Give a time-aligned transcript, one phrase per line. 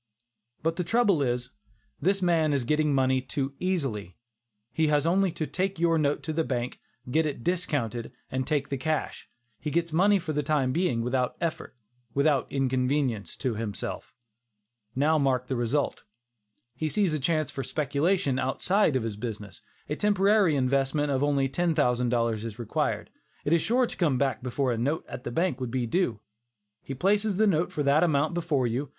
[0.63, 1.51] But the trouble is,
[2.01, 4.17] this man is getting money too easily.
[4.73, 6.79] He has only to take your note to the bank,
[7.11, 9.29] get it discounted and take the cash.
[9.59, 11.75] He gets money for the time being without effort;
[12.15, 14.15] without inconvenience to himself.
[14.95, 16.03] Now mark the result.
[16.75, 19.61] He sees a chance for speculation outside of his business.
[19.87, 23.11] A temporary investment of only $10,000 is required.
[23.45, 26.21] It is sure to come back before a note at the bank would be due.
[26.81, 28.89] He places a note for that amount before you.